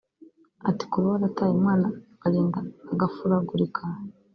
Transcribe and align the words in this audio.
Ati 0.69 0.83
“Kuba 0.91 1.07
warataye 1.13 1.51
umwana 1.53 1.87
akagenda 2.15 2.59
agafuragurika 2.93 3.81